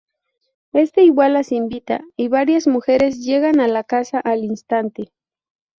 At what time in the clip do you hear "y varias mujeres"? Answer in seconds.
2.15-3.19